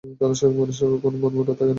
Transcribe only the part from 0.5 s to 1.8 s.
মানুষ কখনো মনমরা থাকেনা।